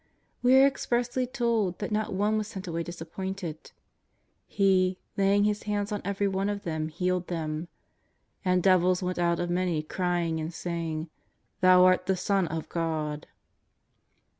We 0.41 0.55
are 0.59 0.65
expressly 0.65 1.27
told 1.27 1.77
that 1.77 1.91
not 1.91 2.11
one 2.11 2.35
was 2.39 2.47
sent 2.47 2.65
away 2.67 2.81
disappointed. 2.81 3.63
'^ 3.65 3.71
He, 4.47 4.97
laying 5.15 5.43
His 5.43 5.61
hands 5.69 5.91
on 5.91 6.01
every 6.03 6.27
one 6.27 6.49
of 6.49 6.63
them, 6.63 6.87
healed 6.87 7.27
them. 7.27 7.67
And 8.43 8.63
devils 8.63 9.03
went 9.03 9.19
out 9.19 9.39
of 9.39 9.51
many 9.51 9.83
crying 9.83 10.39
and 10.39 10.51
saying: 10.51 11.11
Thou 11.59 11.83
art 11.85 12.07
the 12.07 12.17
Son 12.17 12.47
of 12.47 12.67
God.'' 12.67 13.27